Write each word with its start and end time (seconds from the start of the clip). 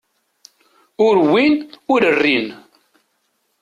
Ur 1.05 1.15
wwin 1.27 1.53
ur 1.93 2.01
rrin. 2.19 2.47